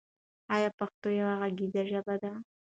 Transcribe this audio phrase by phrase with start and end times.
[0.55, 2.31] آیا پښتو یوه غږیزه ژبه ده؟